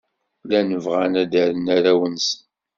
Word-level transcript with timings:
Llan 0.45 0.69
bɣan 0.83 1.13
ad 1.21 1.27
d-rren 1.31 1.71
arraw-nsen. 1.75 2.39